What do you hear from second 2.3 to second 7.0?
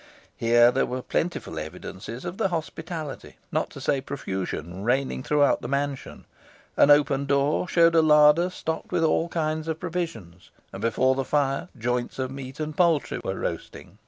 the hospitality, not to say profusion, reigning throughout the mansion. An